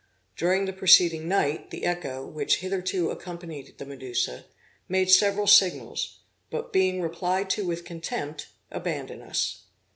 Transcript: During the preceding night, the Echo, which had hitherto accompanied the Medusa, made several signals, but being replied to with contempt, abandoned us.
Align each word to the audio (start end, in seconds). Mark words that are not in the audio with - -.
During 0.35 0.65
the 0.65 0.73
preceding 0.73 1.27
night, 1.27 1.69
the 1.69 1.85
Echo, 1.85 2.25
which 2.25 2.55
had 2.55 2.71
hitherto 2.71 3.11
accompanied 3.11 3.77
the 3.77 3.85
Medusa, 3.85 4.45
made 4.89 5.11
several 5.11 5.45
signals, 5.45 6.21
but 6.49 6.73
being 6.73 7.01
replied 7.03 7.51
to 7.51 7.67
with 7.67 7.85
contempt, 7.85 8.47
abandoned 8.71 9.21
us. 9.21 9.65